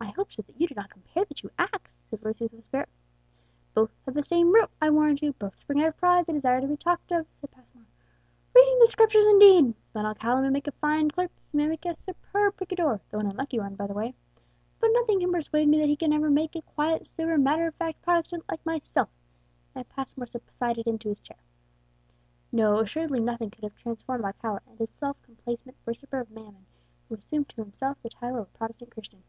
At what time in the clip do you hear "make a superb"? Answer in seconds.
11.66-12.56